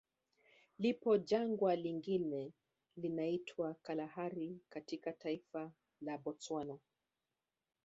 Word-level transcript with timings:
Lipo 0.79 1.17
Jangwa 1.17 1.75
lingine 1.75 2.53
linaitwa 2.97 3.73
Kalahari 3.73 4.59
katika 4.69 5.13
taifa 5.13 5.71
la 6.01 6.17
Botswana 6.17 6.79